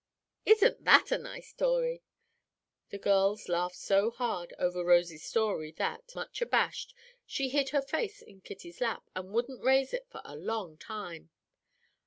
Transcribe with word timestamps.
Isn't 0.47 0.83
that 0.85 1.11
a 1.11 1.17
nice 1.19 1.53
'tory?" 1.53 2.01
The 2.89 2.97
girls 2.97 3.47
laughed 3.47 3.75
so 3.75 4.09
hard 4.09 4.51
over 4.57 4.83
Rosy's 4.83 5.23
story 5.23 5.71
that, 5.73 6.15
much 6.15 6.41
abashed, 6.41 6.95
she 7.27 7.49
hid 7.49 7.69
her 7.69 7.83
face 7.83 8.19
in 8.23 8.41
Kitty's 8.41 8.81
lap, 8.81 9.07
and 9.15 9.29
wouldn't 9.31 9.61
raise 9.63 9.93
it 9.93 10.07
for 10.09 10.21
a 10.25 10.35
long 10.35 10.75
time. 10.79 11.29